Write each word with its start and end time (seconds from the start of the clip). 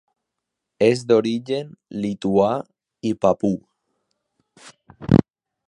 És 0.85 1.03
d'origen 1.11 1.67
lituà 2.05 2.49
i 3.11 3.13
papú. 3.27 3.53